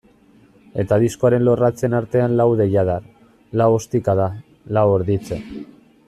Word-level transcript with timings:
Eta 0.83 0.97
diskoaren 1.03 1.43
lorratzen 1.49 1.95
artean 1.99 2.33
lau 2.41 2.47
deiadar, 2.63 3.05
lau 3.61 3.69
ostikada, 3.77 4.29
lau 4.79 4.87
erditze. 4.99 5.39